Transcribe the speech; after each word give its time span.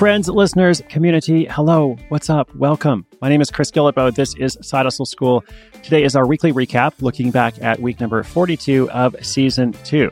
Friends, 0.00 0.30
listeners, 0.30 0.80
community, 0.88 1.44
hello, 1.44 1.94
what's 2.08 2.30
up? 2.30 2.48
Welcome. 2.56 3.04
My 3.20 3.28
name 3.28 3.42
is 3.42 3.50
Chris 3.50 3.70
Guillebeau. 3.70 4.14
This 4.14 4.34
is 4.36 4.56
Side 4.62 4.86
Hustle 4.86 5.04
School. 5.04 5.44
Today 5.82 6.04
is 6.04 6.16
our 6.16 6.26
weekly 6.26 6.54
recap, 6.54 6.94
looking 7.02 7.30
back 7.30 7.62
at 7.62 7.80
week 7.80 8.00
number 8.00 8.22
42 8.22 8.90
of 8.92 9.14
season 9.20 9.74
two. 9.84 10.10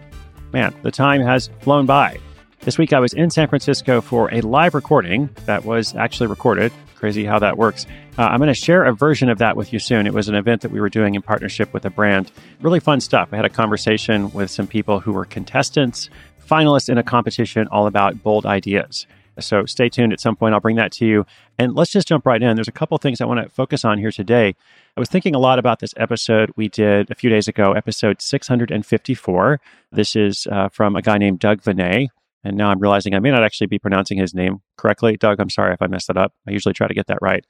Man, 0.53 0.75
the 0.83 0.91
time 0.91 1.23
has 1.23 1.49
flown 1.61 1.87
by. 1.87 2.19
This 2.61 2.77
week 2.77 2.93
I 2.93 3.01
was 3.01 3.15
in 3.15 3.31
San 3.31 3.49
Francisco 3.49 4.03
for 4.03 4.29
a 4.31 4.43
live 4.43 4.75
recording 4.75 5.31
that 5.47 5.65
was 5.65 5.95
actually 5.95 6.27
recorded. 6.27 6.71
Crazy 6.95 7.25
how 7.25 7.39
that 7.39 7.57
works. 7.57 7.87
Uh, 8.19 8.25
I'm 8.25 8.41
going 8.41 8.49
to 8.49 8.55
share 8.55 8.85
a 8.85 8.93
version 8.93 9.31
of 9.31 9.39
that 9.39 9.57
with 9.57 9.73
you 9.73 9.79
soon. 9.79 10.07
It 10.07 10.13
was 10.13 10.29
an 10.29 10.35
event 10.35 10.61
that 10.61 10.71
we 10.71 10.83
were 10.83 10.91
doing 10.91 11.15
in 11.15 11.23
partnership 11.23 11.73
with 11.73 11.87
a 11.87 11.91
brand. 11.91 12.31
Really 12.61 12.81
fun 12.81 13.01
stuff. 13.01 13.31
I 13.33 13.37
had 13.37 13.47
a 13.47 13.49
conversation 13.49 14.31
with 14.33 14.51
some 14.51 14.67
people 14.67 15.01
who 15.01 15.15
were 15.15 15.25
contestants, 15.25 16.11
finalists 16.47 16.91
in 16.91 16.99
a 16.99 17.03
competition 17.03 17.69
all 17.69 17.87
about 17.87 18.23
bold 18.23 18.45
ideas. 18.45 19.07
So 19.41 19.67
stay 19.67 19.89
tuned. 19.89 20.13
At 20.13 20.21
some 20.21 20.37
point, 20.37 20.55
I'll 20.55 20.61
bring 20.61 20.77
that 20.77 20.93
to 20.93 21.07
you. 21.07 21.27
And 21.59 21.75
let's 21.75 21.91
just 21.91 22.09
jump 22.09 22.27
right 22.27 22.43
in. 22.43 22.57
There's 22.57 22.69
a 22.69 22.73
couple 22.73 22.97
things 22.99 23.21
I 23.21 23.25
want 23.25 23.43
to 23.43 23.49
focus 23.49 23.85
on 23.85 23.99
here 23.99 24.11
today. 24.11 24.55
I 24.97 25.01
was 25.01 25.09
thinking 25.09 25.35
a 25.35 25.39
lot 25.39 25.59
about 25.59 25.81
this 25.81 25.95
episode 25.97 26.53
we 26.57 26.69
did 26.69 27.11
a 27.11 27.15
few 27.15 27.31
days 27.31 27.49
ago, 27.49 27.73
episode 27.73 28.21
654. 28.21 29.61
This 29.93 30.17
is 30.17 30.47
uh, 30.51 30.69
from 30.69 30.97
a 30.97 31.03
guy 31.03 31.19
named 31.19 31.39
Doug 31.39 31.63
Vannet. 31.63 32.11
And 32.45 32.57
now 32.57 32.71
I'm 32.71 32.79
realizing 32.79 33.15
I 33.15 33.19
may 33.19 33.31
not 33.31 33.43
actually 33.43 33.67
be 33.67 33.79
pronouncing 33.79 34.19
his 34.19 34.35
name 34.35 34.63
correctly. 34.77 35.17
Doug, 35.17 35.41
I'm 35.41 35.51
sorry 35.51 35.75
if 35.75 35.83
I 35.83 35.87
messed 35.87 36.07
that 36.07 36.17
up. 36.17 36.33
I 36.47 36.53
usually 36.53 36.73
try 36.73 36.87
to 36.87 36.95
get 36.95 37.09
that 37.09 37.19
right. 37.21 37.45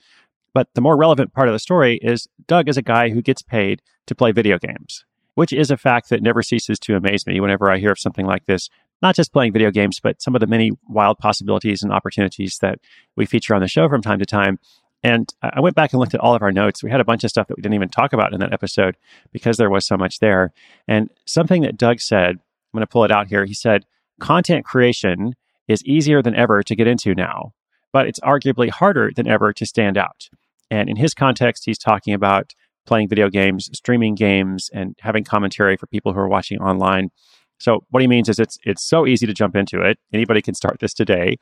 But 0.55 0.69
the 0.75 0.81
more 0.81 0.97
relevant 0.97 1.33
part 1.33 1.49
of 1.49 1.53
the 1.53 1.59
story 1.59 1.99
is 2.03 2.27
Doug 2.47 2.69
is 2.69 2.77
a 2.77 2.83
guy 2.83 3.11
who 3.11 3.23
gets 3.23 3.43
paid 3.43 3.83
to 4.07 4.15
play 4.15 4.33
video 4.33 4.59
games, 4.59 5.05
which 5.35 5.53
is 5.53 5.71
a 5.71 5.77
fact 5.77 6.09
that 6.09 6.23
never 6.23 6.43
ceases 6.43 6.79
to 6.81 6.97
amaze 6.97 7.27
me 7.27 7.39
whenever 7.39 7.71
I 7.71 7.79
hear 7.79 7.93
of 7.93 7.99
something 7.99 8.27
like 8.27 8.47
this 8.47 8.71
not 9.03 9.15
just 9.15 9.33
playing 9.33 9.53
video 9.53 9.71
games, 9.71 10.01
but 10.01 10.21
some 10.21 10.35
of 10.35 10.41
the 10.41 10.47
many 10.47 10.73
wild 10.89 11.19
possibilities 11.19 11.83
and 11.83 11.93
opportunities 11.93 12.59
that 12.59 12.81
we 13.17 13.27
feature 13.27 13.55
on 13.55 13.61
the 13.61 13.69
show 13.69 13.89
from 13.89 14.03
time 14.03 14.19
to 14.19 14.27
time. 14.27 14.59
And 15.03 15.33
I 15.43 15.61
went 15.61 15.77
back 15.77 15.93
and 15.93 16.01
looked 16.01 16.15
at 16.15 16.21
all 16.21 16.35
of 16.35 16.43
our 16.43 16.51
notes. 16.51 16.83
We 16.83 16.91
had 16.91 17.01
a 17.01 17.05
bunch 17.05 17.23
of 17.23 17.31
stuff 17.31 17.47
that 17.47 17.57
we 17.57 17.63
didn't 17.63 17.77
even 17.77 17.89
talk 17.89 18.13
about 18.13 18.33
in 18.33 18.41
that 18.41 18.53
episode 18.53 18.97
because 19.33 19.57
there 19.57 19.71
was 19.71 19.87
so 19.87 19.97
much 19.97 20.19
there. 20.19 20.53
And 20.89 21.09
something 21.25 21.63
that 21.63 21.77
Doug 21.77 22.01
said, 22.01 22.31
I'm 22.31 22.41
going 22.75 22.83
to 22.83 22.89
pull 22.89 23.05
it 23.05 23.13
out 23.13 23.29
here. 23.29 23.45
He 23.45 23.55
said, 23.55 23.85
content 24.19 24.65
creation 24.65 25.35
is 25.69 25.85
easier 25.85 26.21
than 26.21 26.35
ever 26.35 26.63
to 26.65 26.75
get 26.75 26.89
into 26.89 27.15
now, 27.15 27.53
but 27.93 28.09
it's 28.09 28.21
arguably 28.21 28.71
harder 28.71 29.13
than 29.15 29.29
ever 29.29 29.53
to 29.53 29.67
stand 29.67 29.97
out. 29.97 30.29
And 30.71 30.89
in 30.89 30.97
his 30.97 31.15
context, 31.15 31.65
he's 31.65 31.79
talking 31.79 32.13
about 32.13 32.55
playing 32.85 33.09
video 33.09 33.29
games, 33.29 33.71
streaming 33.75 34.15
games, 34.15 34.71
and 34.73 34.97
having 35.01 35.23
commentary 35.23 35.77
for 35.77 35.87
people 35.87 36.13
who 36.13 36.19
are 36.19 36.29
watching 36.29 36.59
online. 36.59 37.11
So 37.59 37.85
what 37.91 38.01
he 38.01 38.09
means 38.09 38.29
is 38.29 38.39
it's 38.39 38.59
it's 38.65 38.85
so 38.85 39.07
easy 39.07 39.27
to 39.27 39.35
jump 39.35 39.57
into 39.57 39.81
it. 39.81 39.99
Anybody 40.13 40.43
can 40.43 40.55
start 40.55 40.79
this 40.81 40.95
today. 40.95 41.37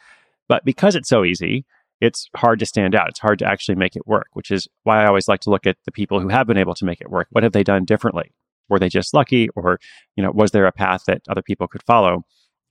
But 0.48 0.64
because 0.64 0.94
it's 0.94 1.08
so 1.08 1.24
easy, 1.24 1.64
it's 2.00 2.28
hard 2.36 2.58
to 2.60 2.66
stand 2.66 2.94
out. 2.94 3.08
It's 3.08 3.20
hard 3.20 3.38
to 3.40 3.46
actually 3.46 3.74
make 3.74 3.96
it 3.96 4.06
work, 4.06 4.28
which 4.32 4.50
is 4.50 4.68
why 4.84 5.02
I 5.02 5.06
always 5.06 5.28
like 5.28 5.40
to 5.40 5.50
look 5.50 5.66
at 5.66 5.76
the 5.84 5.92
people 5.92 6.20
who 6.20 6.28
have 6.28 6.46
been 6.46 6.58
able 6.58 6.74
to 6.74 6.84
make 6.84 7.00
it 7.00 7.10
work. 7.10 7.28
What 7.30 7.42
have 7.42 7.52
they 7.52 7.64
done 7.64 7.84
differently? 7.84 8.32
Were 8.68 8.78
they 8.78 8.88
just 8.88 9.14
lucky 9.14 9.48
or, 9.50 9.78
you 10.16 10.22
know, 10.22 10.30
was 10.32 10.50
there 10.50 10.66
a 10.66 10.72
path 10.72 11.04
that 11.06 11.22
other 11.28 11.42
people 11.42 11.68
could 11.68 11.82
follow? 11.82 12.24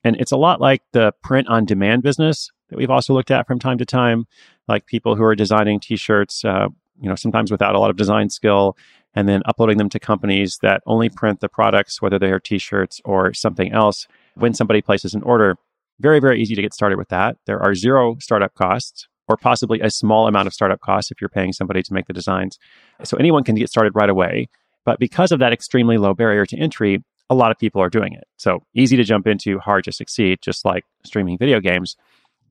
And 0.03 0.16
it's 0.17 0.31
a 0.31 0.38
lot 0.38 0.61
like 0.61 0.83
the 0.91 1.13
print 1.23 1.47
on 1.47 1.66
demand 1.66 2.03
business 2.03 2.51
that 2.69 2.77
we've 2.77 2.91
also 2.91 3.13
looked 3.13 3.31
at 3.31 3.47
from 3.47 3.59
time 3.59 3.77
to 3.79 3.85
time, 3.85 4.25
like 4.67 4.85
people 4.85 5.16
who 5.16 5.23
are 5.23 5.35
designing 5.35 5.79
t-shirts, 5.79 6.45
uh, 6.45 6.67
you 6.99 7.09
know, 7.09 7.16
sometimes 7.16 7.51
without 7.51 7.75
a 7.75 7.79
lot 7.79 7.89
of 7.89 7.97
design 7.97 8.29
skill 8.29 8.77
and 9.16 9.27
then 9.27 9.41
uploading 9.45 9.77
them 9.77 9.89
to 9.89 9.99
companies 9.99 10.59
that 10.61 10.81
only 10.85 11.09
print 11.09 11.39
the 11.39 11.49
products, 11.49 12.02
whether 12.02 12.19
they 12.19 12.31
are 12.31 12.39
t 12.39 12.58
shirts 12.58 13.02
or 13.05 13.33
something 13.33 13.72
else, 13.72 14.07
when 14.35 14.53
somebody 14.53 14.81
places 14.81 15.13
an 15.13 15.23
order. 15.23 15.57
Very, 15.99 16.19
very 16.19 16.41
easy 16.41 16.55
to 16.55 16.61
get 16.61 16.73
started 16.73 16.97
with 16.97 17.07
that. 17.07 17.38
There 17.45 17.59
are 17.62 17.73
zero 17.73 18.17
startup 18.19 18.53
costs 18.53 19.07
or 19.28 19.38
possibly 19.38 19.79
a 19.79 19.89
small 19.89 20.28
amount 20.28 20.47
of 20.47 20.53
startup 20.53 20.81
costs 20.81 21.09
if 21.09 21.22
you're 21.22 21.29
paying 21.29 21.53
somebody 21.53 21.81
to 21.81 21.94
make 21.94 22.06
the 22.06 22.13
designs. 22.13 22.59
So 23.03 23.17
anyone 23.17 23.44
can 23.44 23.56
get 23.56 23.69
started 23.69 23.94
right 23.95 24.09
away. 24.09 24.50
But 24.84 25.00
because 25.00 25.31
of 25.31 25.39
that 25.39 25.53
extremely 25.53 25.97
low 25.97 26.13
barrier 26.13 26.45
to 26.45 26.57
entry, 26.57 27.03
a 27.29 27.35
lot 27.35 27.50
of 27.50 27.57
people 27.57 27.81
are 27.81 27.89
doing 27.89 28.13
it. 28.13 28.25
So 28.38 28.63
easy 28.75 28.97
to 28.97 29.03
jump 29.03 29.25
into, 29.25 29.57
hard 29.59 29.84
to 29.85 29.91
succeed, 29.91 30.39
just 30.41 30.63
like 30.63 30.85
streaming 31.03 31.38
video 31.38 31.59
games. 31.59 31.95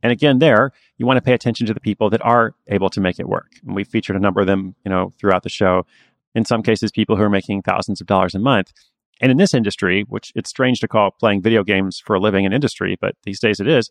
And 0.02 0.10
again, 0.10 0.38
there 0.38 0.72
you 0.98 1.06
want 1.06 1.16
to 1.16 1.22
pay 1.22 1.32
attention 1.32 1.66
to 1.66 1.74
the 1.74 1.80
people 1.80 2.10
that 2.10 2.24
are 2.24 2.54
able 2.68 2.90
to 2.90 3.00
make 3.00 3.20
it 3.20 3.28
work. 3.28 3.52
And 3.64 3.74
we've 3.74 3.88
featured 3.88 4.16
a 4.16 4.20
number 4.20 4.40
of 4.40 4.46
them, 4.46 4.74
you 4.84 4.90
know, 4.90 5.12
throughout 5.18 5.44
the 5.44 5.48
show 5.48 5.86
in 6.34 6.44
some 6.44 6.62
cases, 6.62 6.90
people 6.90 7.16
who 7.16 7.22
are 7.22 7.30
making 7.30 7.62
thousands 7.62 8.00
of 8.00 8.06
dollars 8.06 8.34
a 8.34 8.38
month. 8.38 8.72
And 9.20 9.30
in 9.30 9.38
this 9.38 9.54
industry, 9.54 10.04
which 10.08 10.32
it's 10.34 10.50
strange 10.50 10.80
to 10.80 10.88
call 10.88 11.12
playing 11.12 11.42
video 11.42 11.62
games 11.62 12.00
for 12.04 12.14
a 12.14 12.20
living 12.20 12.46
an 12.46 12.52
industry, 12.52 12.96
but 13.00 13.14
these 13.22 13.40
days 13.40 13.60
it 13.60 13.68
is, 13.68 13.90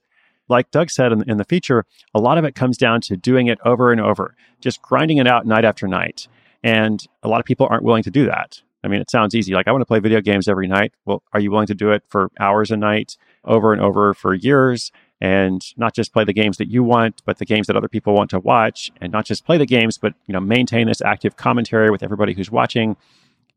like 0.49 0.71
Doug 0.71 0.89
said 0.89 1.11
in, 1.11 1.29
in 1.29 1.37
the 1.37 1.45
feature, 1.45 1.85
a 2.13 2.19
lot 2.19 2.37
of 2.37 2.43
it 2.43 2.55
comes 2.55 2.77
down 2.77 3.01
to 3.01 3.15
doing 3.15 3.47
it 3.47 3.59
over 3.63 3.91
and 3.91 4.01
over, 4.01 4.35
just 4.59 4.81
grinding 4.81 5.17
it 5.17 5.27
out 5.27 5.45
night 5.45 5.65
after 5.65 5.87
night. 5.87 6.27
And 6.63 7.05
a 7.23 7.27
lot 7.27 7.39
of 7.39 7.45
people 7.45 7.67
aren't 7.69 7.83
willing 7.83 8.03
to 8.03 8.11
do 8.11 8.25
that. 8.25 8.61
I 8.83 8.89
mean, 8.89 8.99
it 8.99 9.09
sounds 9.09 9.33
easy. 9.33 9.53
Like, 9.53 9.67
I 9.67 9.71
want 9.71 9.81
to 9.81 9.85
play 9.85 9.99
video 9.99 10.19
games 10.19 10.49
every 10.49 10.67
night. 10.67 10.93
Well, 11.05 11.23
are 11.31 11.39
you 11.39 11.51
willing 11.51 11.67
to 11.67 11.75
do 11.75 11.91
it 11.91 12.03
for 12.09 12.29
hours 12.39 12.69
a 12.69 12.77
night, 12.77 13.15
over 13.45 13.71
and 13.71 13.81
over 13.81 14.13
for 14.13 14.33
years? 14.33 14.91
And 15.23 15.63
not 15.77 15.95
just 15.95 16.11
play 16.11 16.25
the 16.25 16.33
games 16.33 16.57
that 16.57 16.67
you 16.67 16.83
want, 16.83 17.21
but 17.25 17.37
the 17.37 17.45
games 17.45 17.67
that 17.67 17.77
other 17.77 17.87
people 17.87 18.13
want 18.13 18.29
to 18.31 18.39
watch, 18.39 18.91
and 18.99 19.09
not 19.13 19.23
just 19.25 19.45
play 19.45 19.57
the 19.57 19.65
games, 19.65 19.97
but 19.97 20.13
you 20.27 20.33
know 20.33 20.41
maintain 20.41 20.85
this 20.85 21.01
active 21.01 21.37
commentary 21.37 21.89
with 21.89 22.03
everybody 22.03 22.33
who's 22.33 22.51
watching. 22.51 22.97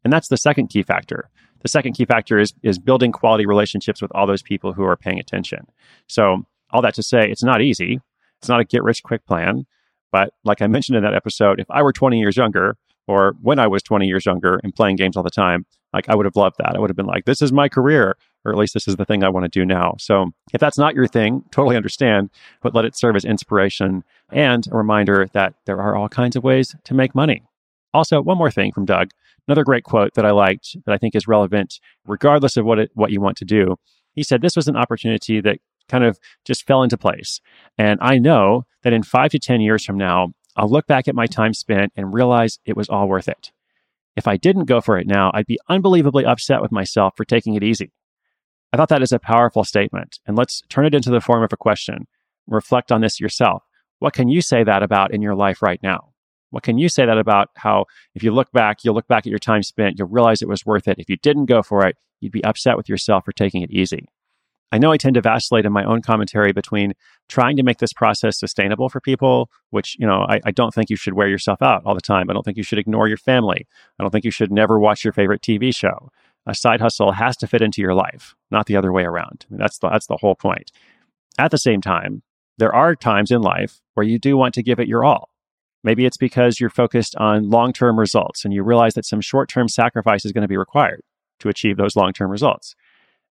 And 0.04 0.12
that's 0.12 0.28
the 0.28 0.36
second 0.36 0.68
key 0.68 0.84
factor. 0.84 1.28
The 1.62 1.68
second 1.68 1.94
key 1.94 2.04
factor 2.04 2.38
is 2.38 2.54
is 2.62 2.78
building 2.78 3.10
quality 3.10 3.46
relationships 3.46 4.00
with 4.00 4.12
all 4.14 4.28
those 4.28 4.42
people 4.42 4.72
who 4.74 4.84
are 4.84 4.96
paying 4.96 5.18
attention. 5.18 5.66
So 6.06 6.46
all 6.70 6.82
that 6.82 6.94
to 6.94 7.02
say, 7.02 7.28
it's 7.28 7.42
not 7.42 7.60
easy. 7.60 8.00
It's 8.38 8.48
not 8.48 8.60
a 8.60 8.64
get 8.64 8.84
rich 8.84 9.02
quick 9.02 9.26
plan. 9.26 9.66
But 10.12 10.34
like 10.44 10.62
I 10.62 10.68
mentioned 10.68 10.96
in 10.96 11.02
that 11.02 11.14
episode, 11.14 11.58
if 11.58 11.68
I 11.68 11.82
were 11.82 11.92
20 11.92 12.16
years 12.16 12.36
younger, 12.36 12.76
or 13.08 13.34
when 13.42 13.58
I 13.58 13.66
was 13.66 13.82
20 13.82 14.06
years 14.06 14.24
younger 14.24 14.60
and 14.62 14.72
playing 14.72 14.96
games 14.96 15.16
all 15.16 15.24
the 15.24 15.30
time, 15.30 15.66
like 15.92 16.08
I 16.08 16.14
would 16.14 16.26
have 16.26 16.36
loved 16.36 16.56
that. 16.58 16.74
I 16.74 16.78
would 16.78 16.90
have 16.90 16.96
been 16.96 17.06
like, 17.06 17.24
this 17.24 17.42
is 17.42 17.52
my 17.52 17.68
career 17.68 18.16
or 18.46 18.52
at 18.52 18.58
least 18.58 18.74
this 18.74 18.86
is 18.86 18.94
the 18.94 19.04
thing 19.04 19.24
I 19.24 19.28
want 19.28 19.44
to 19.44 19.48
do 19.48 19.66
now. 19.66 19.96
So 19.98 20.30
if 20.52 20.60
that's 20.60 20.78
not 20.78 20.94
your 20.94 21.08
thing, 21.08 21.42
totally 21.50 21.76
understand, 21.76 22.30
but 22.62 22.74
let 22.74 22.84
it 22.84 22.96
serve 22.96 23.16
as 23.16 23.24
inspiration 23.24 24.04
and 24.30 24.64
a 24.70 24.76
reminder 24.76 25.26
that 25.32 25.54
there 25.66 25.80
are 25.80 25.96
all 25.96 26.08
kinds 26.08 26.36
of 26.36 26.44
ways 26.44 26.74
to 26.84 26.94
make 26.94 27.14
money. 27.14 27.42
Also, 27.92 28.20
one 28.20 28.38
more 28.38 28.50
thing 28.50 28.70
from 28.70 28.84
Doug, 28.84 29.10
another 29.48 29.64
great 29.64 29.82
quote 29.82 30.14
that 30.14 30.24
I 30.24 30.30
liked 30.30 30.76
that 30.86 30.92
I 30.92 30.98
think 30.98 31.16
is 31.16 31.26
relevant 31.26 31.80
regardless 32.06 32.56
of 32.56 32.64
what 32.64 32.78
it, 32.78 32.90
what 32.94 33.10
you 33.10 33.20
want 33.20 33.36
to 33.38 33.44
do. 33.44 33.76
He 34.12 34.22
said 34.22 34.42
this 34.42 34.56
was 34.56 34.68
an 34.68 34.76
opportunity 34.76 35.40
that 35.40 35.58
kind 35.88 36.04
of 36.04 36.18
just 36.44 36.66
fell 36.66 36.84
into 36.84 36.96
place. 36.96 37.40
And 37.76 37.98
I 38.00 38.18
know 38.18 38.64
that 38.82 38.92
in 38.92 39.02
5 39.02 39.30
to 39.32 39.38
10 39.40 39.60
years 39.60 39.84
from 39.84 39.98
now, 39.98 40.32
I'll 40.56 40.68
look 40.68 40.86
back 40.86 41.08
at 41.08 41.14
my 41.14 41.26
time 41.26 41.52
spent 41.52 41.92
and 41.96 42.14
realize 42.14 42.60
it 42.64 42.76
was 42.76 42.88
all 42.88 43.08
worth 43.08 43.28
it. 43.28 43.50
If 44.16 44.26
I 44.26 44.36
didn't 44.36 44.64
go 44.64 44.80
for 44.80 44.98
it 44.98 45.06
now, 45.06 45.30
I'd 45.34 45.46
be 45.46 45.58
unbelievably 45.68 46.24
upset 46.24 46.62
with 46.62 46.72
myself 46.72 47.14
for 47.16 47.24
taking 47.24 47.54
it 47.54 47.62
easy. 47.62 47.92
I 48.72 48.76
thought 48.76 48.88
that 48.88 49.02
is 49.02 49.12
a 49.12 49.18
powerful 49.18 49.62
statement. 49.62 50.18
And 50.26 50.36
let's 50.36 50.62
turn 50.68 50.86
it 50.86 50.94
into 50.94 51.10
the 51.10 51.20
form 51.20 51.42
of 51.42 51.52
a 51.52 51.56
question. 51.56 52.06
Reflect 52.46 52.90
on 52.90 53.02
this 53.02 53.20
yourself. 53.20 53.62
What 53.98 54.14
can 54.14 54.28
you 54.28 54.40
say 54.40 54.64
that 54.64 54.82
about 54.82 55.14
in 55.14 55.22
your 55.22 55.34
life 55.34 55.62
right 55.62 55.80
now? 55.82 56.12
What 56.50 56.62
can 56.62 56.78
you 56.78 56.88
say 56.88 57.04
that 57.04 57.18
about 57.18 57.48
how, 57.56 57.84
if 58.14 58.22
you 58.22 58.32
look 58.32 58.50
back, 58.52 58.78
you'll 58.82 58.94
look 58.94 59.08
back 59.08 59.26
at 59.26 59.30
your 59.30 59.38
time 59.38 59.62
spent, 59.62 59.98
you'll 59.98 60.08
realize 60.08 60.42
it 60.42 60.48
was 60.48 60.64
worth 60.64 60.88
it. 60.88 60.98
If 60.98 61.10
you 61.10 61.16
didn't 61.16 61.46
go 61.46 61.62
for 61.62 61.86
it, 61.86 61.96
you'd 62.20 62.32
be 62.32 62.44
upset 62.44 62.76
with 62.76 62.88
yourself 62.88 63.24
for 63.24 63.32
taking 63.32 63.62
it 63.62 63.70
easy. 63.70 64.06
I 64.72 64.78
know 64.78 64.90
I 64.90 64.96
tend 64.96 65.14
to 65.14 65.20
vacillate 65.20 65.64
in 65.64 65.72
my 65.72 65.84
own 65.84 66.02
commentary 66.02 66.52
between 66.52 66.92
trying 67.28 67.56
to 67.56 67.62
make 67.62 67.78
this 67.78 67.92
process 67.92 68.38
sustainable 68.38 68.88
for 68.88 69.00
people, 69.00 69.48
which, 69.70 69.96
you 69.98 70.06
know, 70.06 70.26
I, 70.28 70.40
I, 70.44 70.50
don't 70.50 70.74
think 70.74 70.90
you 70.90 70.96
should 70.96 71.14
wear 71.14 71.28
yourself 71.28 71.62
out 71.62 71.82
all 71.86 71.94
the 71.94 72.00
time. 72.00 72.28
I 72.28 72.32
don't 72.32 72.42
think 72.42 72.56
you 72.56 72.64
should 72.64 72.78
ignore 72.78 73.06
your 73.06 73.16
family. 73.16 73.66
I 73.98 74.02
don't 74.02 74.10
think 74.10 74.24
you 74.24 74.32
should 74.32 74.50
never 74.50 74.80
watch 74.80 75.04
your 75.04 75.12
favorite 75.12 75.40
TV 75.40 75.74
show 75.74 76.10
a 76.46 76.54
side 76.54 76.80
hustle 76.80 77.12
has 77.12 77.36
to 77.38 77.46
fit 77.46 77.60
into 77.60 77.82
your 77.82 77.94
life, 77.94 78.34
not 78.50 78.66
the 78.66 78.76
other 78.76 78.92
way 78.92 79.04
around. 79.04 79.44
I 79.48 79.52
mean, 79.52 79.58
that's 79.58 79.78
the, 79.78 79.88
that's 79.90 80.06
the 80.06 80.16
whole 80.16 80.36
point. 80.36 80.70
At 81.38 81.50
the 81.50 81.58
same 81.58 81.80
time, 81.80 82.22
there 82.58 82.74
are 82.74 82.94
times 82.94 83.30
in 83.30 83.42
life 83.42 83.80
where 83.94 84.06
you 84.06 84.18
do 84.18 84.36
want 84.36 84.54
to 84.54 84.62
give 84.62 84.78
it 84.78 84.88
your 84.88 85.04
all. 85.04 85.30
Maybe 85.82 86.06
it's 86.06 86.16
because 86.16 86.58
you're 86.58 86.70
focused 86.70 87.14
on 87.16 87.50
long 87.50 87.72
term 87.72 87.98
results 87.98 88.44
and 88.44 88.54
you 88.54 88.62
realize 88.62 88.94
that 88.94 89.04
some 89.04 89.20
short 89.20 89.48
term 89.48 89.68
sacrifice 89.68 90.24
is 90.24 90.32
going 90.32 90.42
to 90.42 90.48
be 90.48 90.56
required 90.56 91.02
to 91.40 91.48
achieve 91.48 91.76
those 91.76 91.96
long 91.96 92.12
term 92.12 92.30
results. 92.30 92.74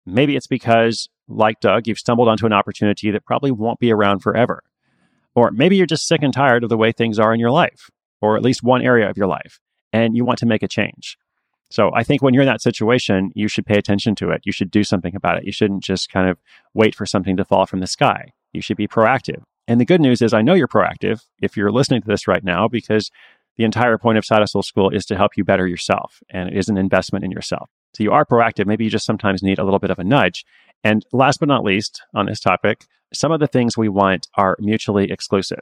Maybe 0.05 0.35
it's 0.35 0.47
because, 0.47 1.09
like 1.27 1.59
Doug, 1.59 1.87
you've 1.87 1.99
stumbled 1.99 2.27
onto 2.27 2.45
an 2.45 2.53
opportunity 2.53 3.11
that 3.11 3.25
probably 3.25 3.51
won't 3.51 3.79
be 3.79 3.91
around 3.91 4.19
forever. 4.19 4.63
Or 5.35 5.51
maybe 5.51 5.75
you're 5.75 5.85
just 5.85 6.07
sick 6.07 6.21
and 6.23 6.33
tired 6.33 6.63
of 6.63 6.69
the 6.69 6.77
way 6.77 6.91
things 6.91 7.19
are 7.19 7.33
in 7.33 7.39
your 7.39 7.51
life, 7.51 7.89
or 8.21 8.37
at 8.37 8.43
least 8.43 8.63
one 8.63 8.81
area 8.81 9.09
of 9.09 9.17
your 9.17 9.27
life, 9.27 9.59
and 9.91 10.15
you 10.15 10.23
want 10.23 10.39
to 10.39 10.45
make 10.45 10.63
a 10.63 10.67
change. 10.67 11.17
So 11.71 11.91
I 11.93 12.03
think 12.03 12.21
when 12.21 12.33
you're 12.33 12.43
in 12.43 12.47
that 12.47 12.61
situation, 12.61 13.31
you 13.35 13.47
should 13.47 13.65
pay 13.65 13.77
attention 13.77 14.15
to 14.15 14.29
it. 14.29 14.41
You 14.45 14.51
should 14.51 14.71
do 14.71 14.83
something 14.83 15.15
about 15.15 15.37
it. 15.37 15.45
You 15.45 15.51
shouldn't 15.51 15.83
just 15.83 16.09
kind 16.09 16.29
of 16.29 16.37
wait 16.73 16.95
for 16.95 17.05
something 17.05 17.35
to 17.37 17.43
fall 17.43 17.65
from 17.65 17.79
the 17.79 17.87
sky. 17.87 18.31
You 18.53 18.61
should 18.61 18.77
be 18.77 18.87
proactive. 18.87 19.41
And 19.67 19.81
the 19.81 19.85
good 19.85 19.99
news 19.99 20.21
is, 20.21 20.33
I 20.33 20.43
know 20.43 20.53
you're 20.53 20.67
proactive 20.67 21.23
if 21.41 21.57
you're 21.57 21.71
listening 21.71 22.01
to 22.01 22.07
this 22.07 22.27
right 22.27 22.43
now, 22.43 22.67
because 22.67 23.09
the 23.57 23.63
entire 23.63 23.97
point 23.97 24.17
of 24.17 24.25
Side 24.25 24.39
Hustle 24.39 24.61
School 24.61 24.89
is 24.89 25.05
to 25.07 25.17
help 25.17 25.35
you 25.35 25.43
better 25.43 25.67
yourself, 25.67 26.21
and 26.29 26.49
it 26.49 26.57
is 26.57 26.69
an 26.69 26.77
investment 26.77 27.25
in 27.25 27.31
yourself. 27.31 27.69
So 27.95 28.03
you 28.03 28.11
are 28.11 28.25
proactive. 28.25 28.65
Maybe 28.65 28.83
you 28.83 28.89
just 28.89 29.05
sometimes 29.05 29.41
need 29.41 29.59
a 29.59 29.63
little 29.63 29.79
bit 29.79 29.91
of 29.91 29.99
a 29.99 30.03
nudge. 30.03 30.45
And 30.83 31.05
last 31.11 31.39
but 31.39 31.47
not 31.47 31.63
least 31.63 32.01
on 32.13 32.25
this 32.25 32.39
topic, 32.39 32.85
some 33.13 33.31
of 33.31 33.39
the 33.39 33.47
things 33.47 33.77
we 33.77 33.89
want 33.89 34.27
are 34.35 34.57
mutually 34.59 35.11
exclusive. 35.11 35.61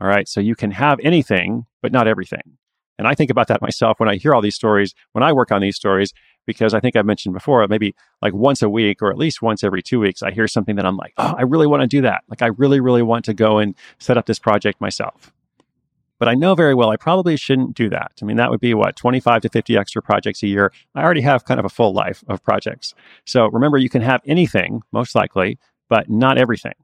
All 0.00 0.08
right. 0.08 0.28
So 0.28 0.40
you 0.40 0.54
can 0.54 0.70
have 0.70 1.00
anything, 1.02 1.66
but 1.82 1.92
not 1.92 2.06
everything. 2.06 2.58
And 2.98 3.06
I 3.06 3.14
think 3.14 3.30
about 3.30 3.48
that 3.48 3.62
myself 3.62 4.00
when 4.00 4.08
I 4.08 4.16
hear 4.16 4.34
all 4.34 4.42
these 4.42 4.56
stories, 4.56 4.94
when 5.12 5.22
I 5.22 5.32
work 5.32 5.52
on 5.52 5.60
these 5.60 5.76
stories, 5.76 6.12
because 6.46 6.74
I 6.74 6.80
think 6.80 6.96
I've 6.96 7.06
mentioned 7.06 7.34
before, 7.34 7.66
maybe 7.68 7.94
like 8.22 8.32
once 8.34 8.62
a 8.62 8.70
week 8.70 9.02
or 9.02 9.10
at 9.10 9.18
least 9.18 9.42
once 9.42 9.62
every 9.62 9.82
two 9.82 10.00
weeks, 10.00 10.22
I 10.22 10.30
hear 10.30 10.48
something 10.48 10.76
that 10.76 10.86
I'm 10.86 10.96
like, 10.96 11.12
oh, 11.16 11.34
I 11.36 11.42
really 11.42 11.66
want 11.66 11.82
to 11.82 11.86
do 11.86 12.00
that. 12.02 12.22
Like, 12.28 12.42
I 12.42 12.46
really, 12.46 12.80
really 12.80 13.02
want 13.02 13.24
to 13.26 13.34
go 13.34 13.58
and 13.58 13.74
set 13.98 14.16
up 14.16 14.26
this 14.26 14.38
project 14.38 14.80
myself. 14.80 15.32
But 16.18 16.28
I 16.28 16.34
know 16.34 16.54
very 16.54 16.74
well 16.74 16.90
I 16.90 16.96
probably 16.96 17.36
shouldn't 17.36 17.74
do 17.74 17.88
that. 17.90 18.12
I 18.20 18.24
mean, 18.24 18.36
that 18.36 18.50
would 18.50 18.60
be 18.60 18.74
what, 18.74 18.96
25 18.96 19.42
to 19.42 19.48
50 19.48 19.76
extra 19.76 20.02
projects 20.02 20.42
a 20.42 20.48
year. 20.48 20.72
I 20.94 21.02
already 21.02 21.20
have 21.20 21.44
kind 21.44 21.60
of 21.60 21.66
a 21.66 21.70
full 21.70 21.92
life 21.92 22.24
of 22.28 22.42
projects. 22.42 22.94
So 23.24 23.46
remember, 23.46 23.78
you 23.78 23.88
can 23.88 24.02
have 24.02 24.20
anything, 24.26 24.82
most 24.92 25.14
likely, 25.14 25.58
but 25.88 26.10
not 26.10 26.38
everything. 26.38 26.74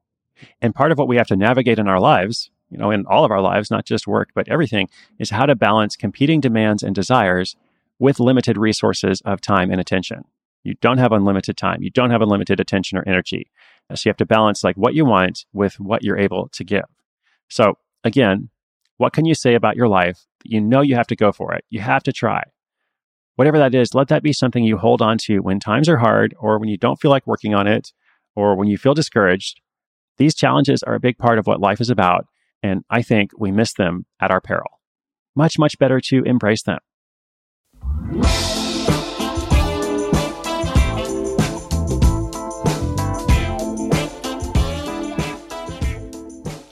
And 0.60 0.74
part 0.74 0.92
of 0.92 0.98
what 0.98 1.08
we 1.08 1.16
have 1.16 1.28
to 1.28 1.36
navigate 1.36 1.78
in 1.78 1.88
our 1.88 2.00
lives 2.00 2.50
you 2.74 2.78
know, 2.78 2.90
in 2.90 3.06
all 3.06 3.24
of 3.24 3.30
our 3.30 3.40
lives, 3.40 3.70
not 3.70 3.84
just 3.84 4.08
work, 4.08 4.30
but 4.34 4.48
everything, 4.48 4.88
is 5.20 5.30
how 5.30 5.46
to 5.46 5.54
balance 5.54 5.94
competing 5.94 6.40
demands 6.40 6.82
and 6.82 6.92
desires 6.92 7.54
with 8.00 8.18
limited 8.18 8.58
resources 8.58 9.22
of 9.24 9.40
time 9.40 9.70
and 9.70 9.80
attention. 9.80 10.24
You 10.64 10.74
don't 10.80 10.98
have 10.98 11.12
unlimited 11.12 11.56
time. 11.56 11.84
You 11.84 11.90
don't 11.90 12.10
have 12.10 12.20
unlimited 12.20 12.58
attention 12.58 12.98
or 12.98 13.04
energy. 13.06 13.50
So 13.94 14.08
you 14.08 14.10
have 14.10 14.16
to 14.16 14.26
balance 14.26 14.64
like 14.64 14.76
what 14.76 14.94
you 14.94 15.04
want 15.04 15.44
with 15.52 15.78
what 15.78 16.02
you're 16.02 16.18
able 16.18 16.48
to 16.48 16.64
give. 16.64 16.86
So 17.48 17.78
again, 18.02 18.48
what 18.96 19.12
can 19.12 19.24
you 19.24 19.34
say 19.34 19.54
about 19.54 19.76
your 19.76 19.88
life? 19.88 20.26
that 20.38 20.52
You 20.52 20.60
know 20.60 20.80
you 20.80 20.94
have 20.94 21.06
to 21.08 21.16
go 21.16 21.32
for 21.32 21.52
it. 21.54 21.64
You 21.70 21.80
have 21.80 22.02
to 22.04 22.12
try. 22.12 22.42
Whatever 23.36 23.58
that 23.58 23.74
is, 23.74 23.94
let 23.94 24.08
that 24.08 24.22
be 24.22 24.32
something 24.32 24.62
you 24.62 24.78
hold 24.78 25.02
on 25.02 25.18
to 25.22 25.40
when 25.40 25.58
times 25.58 25.88
are 25.88 25.96
hard 25.96 26.34
or 26.38 26.58
when 26.58 26.68
you 26.68 26.78
don't 26.78 27.00
feel 27.00 27.10
like 27.10 27.26
working 27.26 27.54
on 27.54 27.66
it 27.66 27.92
or 28.36 28.54
when 28.54 28.68
you 28.68 28.78
feel 28.78 28.94
discouraged. 28.94 29.60
These 30.18 30.36
challenges 30.36 30.82
are 30.84 30.94
a 30.94 31.00
big 31.00 31.18
part 31.18 31.38
of 31.38 31.46
what 31.46 31.60
life 31.60 31.80
is 31.80 31.90
about. 31.90 32.26
And 32.62 32.84
I 32.88 33.02
think 33.02 33.32
we 33.36 33.50
miss 33.50 33.72
them 33.74 34.06
at 34.20 34.30
our 34.30 34.40
peril. 34.40 34.80
Much, 35.34 35.58
much 35.58 35.78
better 35.78 36.00
to 36.00 36.22
embrace 36.22 36.62
them. 36.62 36.78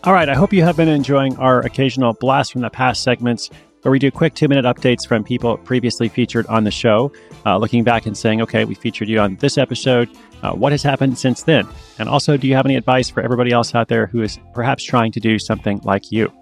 All 0.05 0.13
right, 0.13 0.29
I 0.29 0.35
hope 0.35 0.53
you 0.53 0.65
have 0.65 0.77
been 0.77 0.89
enjoying 0.89 1.37
our 1.37 1.61
occasional 1.61 2.13
blast 2.15 2.51
from 2.51 2.63
the 2.63 2.71
past 2.71 3.05
segments 3.05 3.51
where 3.83 3.93
we 3.93 4.01
do 4.01 4.11
quick 4.11 4.35
two 4.35 4.49
minute 4.49 4.65
updates 4.65 5.07
from 5.07 5.23
people 5.23 5.57
previously 5.59 6.09
featured 6.09 6.45
on 6.49 6.65
the 6.65 6.73
show, 6.73 7.13
uh, 7.47 7.57
looking 7.57 7.85
back 7.85 8.05
and 8.05 8.19
saying, 8.19 8.43
okay, 8.43 8.65
we 8.65 8.75
featured 8.75 9.09
you 9.09 9.21
on 9.21 9.37
this 9.37 9.57
episode. 9.57 10.11
Uh, 10.43 10.55
what 10.55 10.73
has 10.73 10.83
happened 10.83 11.17
since 11.19 11.45
then? 11.45 11.69
And 12.01 12.09
also, 12.09 12.37
do 12.37 12.49
you 12.49 12.55
have 12.57 12.67
any 12.67 12.75
advice 12.75 13.09
for 13.09 13.23
everybody 13.23 13.53
else 13.53 13.77
out 13.77 13.87
there 13.87 14.09
who 14.09 14.23
is 14.23 14.41
perhaps 14.55 14.83
trying 14.83 15.13
to 15.13 15.21
do 15.21 15.39
something 15.39 15.81
like 15.85 16.11
you? 16.11 16.33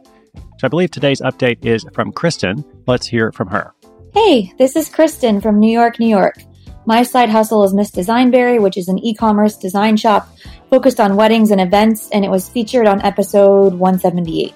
So 0.59 0.65
I 0.65 0.69
believe 0.69 0.91
today's 0.91 1.21
update 1.21 1.63
is 1.63 1.85
from 1.93 2.13
Kristen. 2.13 2.65
Let's 2.87 3.06
hear 3.06 3.31
from 3.31 3.49
her. 3.49 3.75
Hey, 4.15 4.55
this 4.56 4.75
is 4.75 4.89
Kristen 4.89 5.39
from 5.39 5.61
New 5.61 5.71
York, 5.71 6.01
New 6.01 6.09
York. 6.09 6.37
My 6.87 7.03
side 7.03 7.29
hustle 7.29 7.62
is 7.65 7.75
Miss 7.75 7.91
Designberry, 7.91 8.61
which 8.61 8.77
is 8.77 8.88
an 8.88 8.99
e-commerce 8.99 9.56
design 9.56 9.97
shop 9.97 10.29
focused 10.71 10.99
on 10.99 11.15
weddings 11.15 11.50
and 11.50 11.61
events, 11.61 12.09
and 12.11 12.25
it 12.25 12.31
was 12.31 12.49
featured 12.49 12.87
on 12.87 13.03
episode 13.03 13.75
178. 13.75 14.55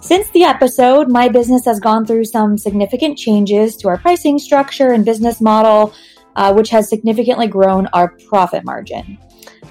Since 0.00 0.30
the 0.30 0.44
episode, 0.44 1.08
my 1.08 1.28
business 1.28 1.64
has 1.66 1.80
gone 1.80 2.06
through 2.06 2.24
some 2.24 2.56
significant 2.56 3.18
changes 3.18 3.76
to 3.76 3.88
our 3.88 3.98
pricing 3.98 4.38
structure 4.38 4.92
and 4.92 5.04
business 5.04 5.40
model, 5.40 5.94
uh, 6.36 6.52
which 6.52 6.70
has 6.70 6.88
significantly 6.88 7.46
grown 7.46 7.86
our 7.88 8.16
profit 8.28 8.64
margin. 8.64 9.18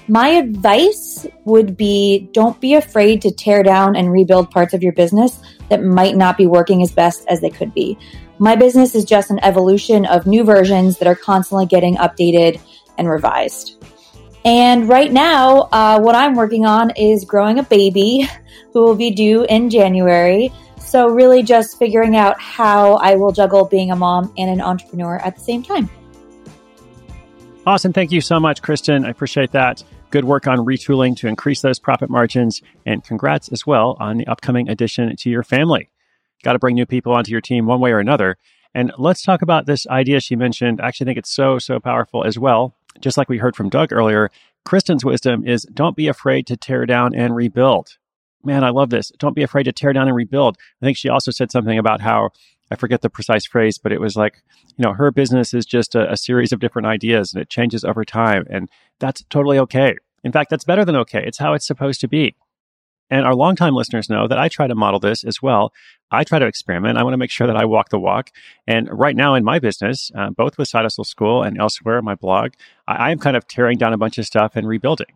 My 0.06 0.28
advice 0.28 1.26
would 1.44 1.76
be 1.76 2.28
don't 2.32 2.60
be 2.60 2.74
afraid 2.74 3.22
to 3.22 3.30
tear 3.30 3.62
down 3.62 3.96
and 3.96 4.12
rebuild 4.12 4.50
parts 4.50 4.74
of 4.74 4.82
your 4.82 4.92
business 4.92 5.40
that 5.70 5.82
might 5.82 6.16
not 6.16 6.36
be 6.36 6.46
working 6.46 6.82
as 6.82 6.92
best 6.92 7.24
as 7.28 7.40
they 7.40 7.50
could 7.50 7.72
be. 7.72 7.96
My 8.38 8.56
business 8.56 8.94
is 8.94 9.04
just 9.04 9.30
an 9.30 9.38
evolution 9.44 10.06
of 10.06 10.26
new 10.26 10.44
versions 10.44 10.98
that 10.98 11.06
are 11.06 11.14
constantly 11.14 11.66
getting 11.66 11.96
updated 11.96 12.60
and 12.98 13.08
revised. 13.08 13.84
And 14.44 14.88
right 14.88 15.12
now, 15.12 15.68
uh, 15.72 16.00
what 16.00 16.14
I'm 16.14 16.34
working 16.34 16.66
on 16.66 16.90
is 16.96 17.24
growing 17.24 17.58
a 17.58 17.62
baby 17.62 18.28
who 18.72 18.82
will 18.82 18.96
be 18.96 19.10
due 19.10 19.44
in 19.44 19.70
January. 19.70 20.52
So, 20.78 21.08
really, 21.08 21.42
just 21.42 21.78
figuring 21.78 22.14
out 22.14 22.40
how 22.40 22.94
I 22.94 23.14
will 23.16 23.32
juggle 23.32 23.64
being 23.64 23.90
a 23.90 23.96
mom 23.96 24.32
and 24.36 24.50
an 24.50 24.60
entrepreneur 24.60 25.16
at 25.18 25.34
the 25.34 25.40
same 25.40 25.62
time. 25.62 25.88
Awesome. 27.66 27.92
Thank 27.92 28.12
you 28.12 28.20
so 28.20 28.38
much, 28.38 28.60
Kristen. 28.60 29.06
I 29.06 29.08
appreciate 29.08 29.52
that. 29.52 29.82
Good 30.10 30.24
work 30.24 30.46
on 30.46 30.58
retooling 30.58 31.16
to 31.16 31.28
increase 31.28 31.62
those 31.62 31.78
profit 31.78 32.10
margins. 32.10 32.60
And 32.84 33.02
congrats 33.02 33.48
as 33.48 33.66
well 33.66 33.96
on 33.98 34.18
the 34.18 34.26
upcoming 34.26 34.68
addition 34.68 35.16
to 35.16 35.30
your 35.30 35.42
family. 35.42 35.88
Got 36.44 36.52
to 36.52 36.58
bring 36.58 36.74
new 36.74 36.86
people 36.86 37.12
onto 37.12 37.32
your 37.32 37.40
team 37.40 37.66
one 37.66 37.80
way 37.80 37.90
or 37.90 37.98
another. 37.98 38.36
And 38.74 38.92
let's 38.98 39.22
talk 39.22 39.40
about 39.40 39.64
this 39.64 39.86
idea 39.86 40.20
she 40.20 40.36
mentioned. 40.36 40.80
I 40.80 40.88
actually 40.88 41.06
think 41.06 41.18
it's 41.18 41.34
so, 41.34 41.58
so 41.58 41.80
powerful 41.80 42.22
as 42.24 42.38
well. 42.38 42.74
Just 43.00 43.16
like 43.16 43.30
we 43.30 43.38
heard 43.38 43.56
from 43.56 43.70
Doug 43.70 43.92
earlier, 43.92 44.30
Kristen's 44.64 45.04
wisdom 45.04 45.46
is 45.46 45.66
don't 45.72 45.96
be 45.96 46.06
afraid 46.06 46.46
to 46.48 46.56
tear 46.56 46.84
down 46.84 47.14
and 47.14 47.34
rebuild. 47.34 47.96
Man, 48.44 48.62
I 48.62 48.70
love 48.70 48.90
this. 48.90 49.10
Don't 49.18 49.34
be 49.34 49.42
afraid 49.42 49.62
to 49.64 49.72
tear 49.72 49.94
down 49.94 50.06
and 50.06 50.14
rebuild. 50.14 50.58
I 50.82 50.84
think 50.84 50.98
she 50.98 51.08
also 51.08 51.30
said 51.30 51.50
something 51.50 51.78
about 51.78 52.02
how 52.02 52.30
I 52.70 52.76
forget 52.76 53.00
the 53.00 53.08
precise 53.08 53.46
phrase, 53.46 53.78
but 53.78 53.92
it 53.92 54.00
was 54.00 54.14
like, 54.14 54.42
you 54.76 54.84
know, 54.84 54.92
her 54.92 55.10
business 55.10 55.54
is 55.54 55.64
just 55.64 55.94
a, 55.94 56.12
a, 56.12 56.16
series 56.16 56.52
of 56.52 56.60
different 56.60 56.86
ideas 56.86 57.32
and 57.32 57.40
it 57.40 57.48
changes 57.48 57.84
over 57.84 58.04
time. 58.04 58.44
And 58.50 58.68
that's 58.98 59.22
totally 59.30 59.58
okay. 59.60 59.96
In 60.24 60.32
fact, 60.32 60.50
that's 60.50 60.64
better 60.64 60.84
than 60.84 60.96
okay. 60.96 61.22
It's 61.24 61.38
how 61.38 61.54
it's 61.54 61.66
supposed 61.66 62.00
to 62.00 62.08
be. 62.08 62.34
And 63.14 63.24
our 63.24 63.36
longtime 63.36 63.74
listeners 63.74 64.10
know 64.10 64.26
that 64.26 64.40
I 64.40 64.48
try 64.48 64.66
to 64.66 64.74
model 64.74 64.98
this 64.98 65.22
as 65.22 65.40
well. 65.40 65.72
I 66.10 66.24
try 66.24 66.40
to 66.40 66.46
experiment. 66.46 66.98
I 66.98 67.04
want 67.04 67.14
to 67.14 67.18
make 67.18 67.30
sure 67.30 67.46
that 67.46 67.56
I 67.56 67.64
walk 67.64 67.90
the 67.90 67.98
walk. 68.00 68.32
And 68.66 68.88
right 68.90 69.14
now 69.14 69.36
in 69.36 69.44
my 69.44 69.60
business, 69.60 70.10
uh, 70.16 70.30
both 70.30 70.58
with 70.58 70.66
Side 70.66 70.82
Hustle 70.82 71.04
School 71.04 71.44
and 71.44 71.56
elsewhere 71.56 72.02
my 72.02 72.16
blog, 72.16 72.54
I 72.88 73.12
am 73.12 73.20
kind 73.20 73.36
of 73.36 73.46
tearing 73.46 73.78
down 73.78 73.92
a 73.92 73.96
bunch 73.96 74.18
of 74.18 74.26
stuff 74.26 74.56
and 74.56 74.66
rebuilding. 74.66 75.06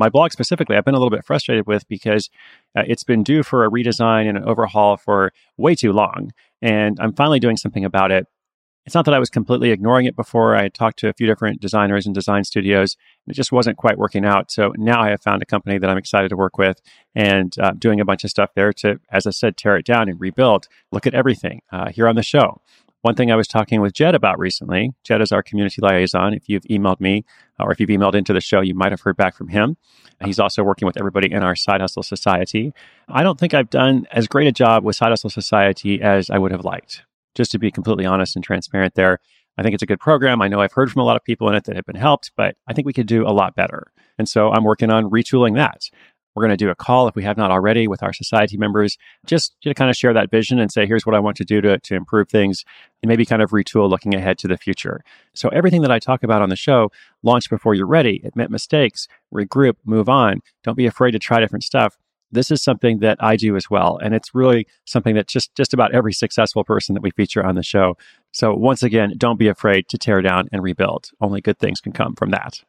My 0.00 0.08
blog 0.08 0.32
specifically, 0.32 0.74
I've 0.74 0.84
been 0.84 0.96
a 0.96 0.98
little 0.98 1.16
bit 1.16 1.24
frustrated 1.24 1.68
with 1.68 1.86
because 1.86 2.28
uh, 2.76 2.82
it's 2.88 3.04
been 3.04 3.22
due 3.22 3.44
for 3.44 3.64
a 3.64 3.70
redesign 3.70 4.28
and 4.28 4.36
an 4.36 4.42
overhaul 4.42 4.96
for 4.96 5.32
way 5.56 5.76
too 5.76 5.92
long. 5.92 6.32
And 6.60 6.98
I'm 6.98 7.12
finally 7.12 7.38
doing 7.38 7.56
something 7.56 7.84
about 7.84 8.10
it. 8.10 8.26
It's 8.86 8.94
not 8.94 9.06
that 9.06 9.14
I 9.14 9.18
was 9.18 9.30
completely 9.30 9.70
ignoring 9.70 10.04
it 10.04 10.14
before. 10.14 10.54
I 10.54 10.68
talked 10.68 10.98
to 10.98 11.08
a 11.08 11.14
few 11.14 11.26
different 11.26 11.60
designers 11.60 12.04
and 12.04 12.14
design 12.14 12.44
studios, 12.44 12.96
and 13.24 13.32
it 13.32 13.36
just 13.36 13.50
wasn't 13.50 13.78
quite 13.78 13.96
working 13.96 14.26
out. 14.26 14.50
So 14.50 14.74
now 14.76 15.00
I 15.00 15.08
have 15.08 15.22
found 15.22 15.42
a 15.42 15.46
company 15.46 15.78
that 15.78 15.88
I'm 15.88 15.96
excited 15.96 16.28
to 16.28 16.36
work 16.36 16.58
with 16.58 16.82
and 17.14 17.54
uh, 17.58 17.72
doing 17.78 17.98
a 17.98 18.04
bunch 18.04 18.24
of 18.24 18.30
stuff 18.30 18.50
there 18.54 18.74
to, 18.74 19.00
as 19.10 19.26
I 19.26 19.30
said, 19.30 19.56
tear 19.56 19.76
it 19.76 19.86
down 19.86 20.10
and 20.10 20.20
rebuild. 20.20 20.68
Look 20.92 21.06
at 21.06 21.14
everything 21.14 21.62
uh, 21.72 21.90
here 21.90 22.06
on 22.06 22.14
the 22.14 22.22
show. 22.22 22.60
One 23.00 23.14
thing 23.14 23.30
I 23.30 23.36
was 23.36 23.48
talking 23.48 23.80
with 23.80 23.94
Jed 23.94 24.14
about 24.14 24.38
recently, 24.38 24.90
Jed 25.02 25.20
is 25.20 25.32
our 25.32 25.42
community 25.42 25.80
liaison. 25.82 26.34
If 26.34 26.48
you've 26.48 26.64
emailed 26.64 27.00
me 27.00 27.24
or 27.58 27.72
if 27.72 27.80
you've 27.80 27.90
emailed 27.90 28.14
into 28.14 28.32
the 28.32 28.40
show, 28.40 28.60
you 28.60 28.74
might 28.74 28.92
have 28.92 29.02
heard 29.02 29.16
back 29.16 29.34
from 29.34 29.48
him. 29.48 29.76
He's 30.24 30.38
also 30.38 30.62
working 30.62 30.86
with 30.86 30.96
everybody 30.98 31.30
in 31.30 31.42
our 31.42 31.54
Side 31.54 31.82
Hustle 31.82 32.02
Society. 32.02 32.72
I 33.08 33.22
don't 33.22 33.38
think 33.38 33.52
I've 33.52 33.68
done 33.68 34.06
as 34.10 34.26
great 34.26 34.46
a 34.46 34.52
job 34.52 34.84
with 34.84 34.96
Side 34.96 35.10
Hustle 35.10 35.28
Society 35.28 36.00
as 36.00 36.30
I 36.30 36.38
would 36.38 36.50
have 36.50 36.64
liked 36.64 37.02
just 37.34 37.50
to 37.52 37.58
be 37.58 37.70
completely 37.70 38.06
honest 38.06 38.36
and 38.36 38.44
transparent 38.44 38.94
there. 38.94 39.18
I 39.56 39.62
think 39.62 39.74
it's 39.74 39.82
a 39.82 39.86
good 39.86 40.00
program. 40.00 40.42
I 40.42 40.48
know 40.48 40.60
I've 40.60 40.72
heard 40.72 40.90
from 40.90 41.02
a 41.02 41.04
lot 41.04 41.16
of 41.16 41.24
people 41.24 41.48
in 41.48 41.54
it 41.54 41.64
that 41.64 41.76
have 41.76 41.86
been 41.86 41.96
helped, 41.96 42.32
but 42.36 42.56
I 42.66 42.72
think 42.72 42.86
we 42.86 42.92
could 42.92 43.06
do 43.06 43.26
a 43.26 43.30
lot 43.30 43.54
better. 43.54 43.92
And 44.18 44.28
so 44.28 44.50
I'm 44.50 44.64
working 44.64 44.90
on 44.90 45.10
retooling 45.10 45.54
that. 45.56 45.88
We're 46.34 46.42
going 46.42 46.56
to 46.56 46.64
do 46.64 46.70
a 46.70 46.74
call 46.74 47.06
if 47.06 47.14
we 47.14 47.22
have 47.22 47.36
not 47.36 47.52
already 47.52 47.86
with 47.86 48.02
our 48.02 48.12
society 48.12 48.56
members, 48.56 48.98
just 49.24 49.54
to 49.62 49.72
kind 49.72 49.88
of 49.88 49.96
share 49.96 50.12
that 50.12 50.32
vision 50.32 50.58
and 50.58 50.72
say, 50.72 50.84
here's 50.84 51.06
what 51.06 51.14
I 51.14 51.20
want 51.20 51.36
to 51.36 51.44
do 51.44 51.60
to, 51.60 51.78
to 51.78 51.94
improve 51.94 52.28
things 52.28 52.64
and 53.02 53.08
maybe 53.08 53.24
kind 53.24 53.40
of 53.40 53.50
retool 53.50 53.88
looking 53.88 54.14
ahead 54.16 54.38
to 54.38 54.48
the 54.48 54.56
future. 54.56 55.04
So 55.32 55.48
everything 55.50 55.82
that 55.82 55.92
I 55.92 56.00
talk 56.00 56.24
about 56.24 56.42
on 56.42 56.48
the 56.48 56.56
show, 56.56 56.90
launch 57.22 57.48
before 57.48 57.74
you're 57.74 57.86
ready, 57.86 58.20
admit 58.24 58.50
mistakes, 58.50 59.06
regroup, 59.32 59.74
move 59.84 60.08
on. 60.08 60.40
Don't 60.64 60.76
be 60.76 60.86
afraid 60.86 61.12
to 61.12 61.20
try 61.20 61.38
different 61.38 61.62
stuff 61.62 61.96
this 62.34 62.50
is 62.50 62.62
something 62.62 62.98
that 62.98 63.16
I 63.20 63.36
do 63.36 63.56
as 63.56 63.70
well. 63.70 63.98
And 64.02 64.14
it's 64.14 64.34
really 64.34 64.66
something 64.84 65.14
that 65.14 65.28
just, 65.28 65.54
just 65.54 65.72
about 65.72 65.94
every 65.94 66.12
successful 66.12 66.64
person 66.64 66.94
that 66.94 67.02
we 67.02 67.10
feature 67.10 67.44
on 67.44 67.54
the 67.54 67.62
show. 67.62 67.96
So 68.32 68.54
once 68.54 68.82
again, 68.82 69.14
don't 69.16 69.38
be 69.38 69.48
afraid 69.48 69.88
to 69.88 69.98
tear 69.98 70.20
down 70.20 70.48
and 70.52 70.62
rebuild. 70.62 71.10
Only 71.20 71.40
good 71.40 71.58
things 71.58 71.80
can 71.80 71.92
come 71.92 72.14
from 72.14 72.30
that. 72.30 72.62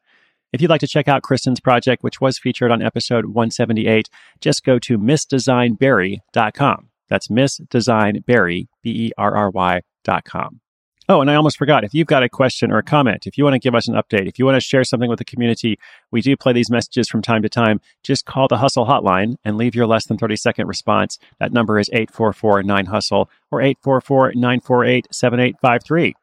If 0.54 0.62
you'd 0.62 0.70
like 0.70 0.82
to 0.82 0.88
check 0.88 1.08
out 1.08 1.24
Kristen's 1.24 1.60
project, 1.60 2.02
which 2.04 2.22
was 2.22 2.40
featured 2.40 2.72
on 2.72 2.82
episode 2.82 3.26
178, 3.26 4.10
just 4.40 4.64
go 4.64 4.80
to 4.80 4.98
missdesignberry.com. 4.98 6.90
That's 7.10 7.28
missdesignberry, 7.28 8.68
B-E-R-R-Y.com. 8.82 10.62
Oh, 11.08 11.22
and 11.22 11.30
I 11.30 11.36
almost 11.36 11.58
forgot. 11.58 11.84
If 11.84 11.94
you've 11.94 12.08
got 12.08 12.24
a 12.24 12.30
question 12.30 12.72
or 12.72 12.80
a 12.80 12.84
comment, 12.84 13.28
if 13.28 13.38
you 13.38 13.44
want 13.44 13.54
to 13.54 13.60
give 13.60 13.76
us 13.76 13.88
an 13.88 13.94
update, 13.94 14.28
if 14.28 14.40
you 14.40 14.46
want 14.46 14.56
to 14.56 14.62
share 14.62 14.84
something 14.84 15.10
with 15.10 15.20
the 15.20 15.26
community, 15.26 15.78
we 16.12 16.22
do 16.22 16.36
play 16.36 16.52
these 16.52 16.72
messages 16.72 17.08
from 17.08 17.22
time 17.22 17.44
to 17.44 17.50
time. 17.50 17.80
Just 18.02 18.26
call 18.26 18.48
the 18.48 18.58
Hustle 18.58 18.88
Hotline 18.88 19.36
and 19.46 19.56
leave 19.56 19.76
your 19.76 19.86
less 19.86 20.08
than 20.08 20.18
30 20.18 20.36
second 20.36 20.68
response. 20.68 21.20
That 21.40 21.54
number 21.54 21.78
is 21.78 21.90
844 21.94 22.64
9 22.64 22.86
Hustle 22.88 23.30
or 23.52 23.62
844 23.62 24.34
948 24.34 25.08
7853. 25.12 26.16